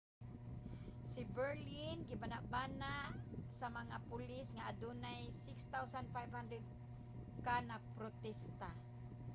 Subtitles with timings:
[1.11, 2.95] sa berlin gibanabana
[3.59, 8.69] sa mga pulis nga adunay 6,500 ka nagprotesta